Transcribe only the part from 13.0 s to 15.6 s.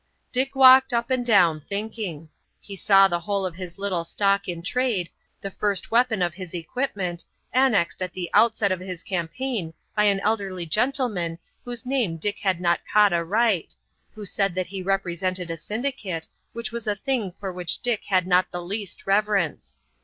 aright, who said that he represented a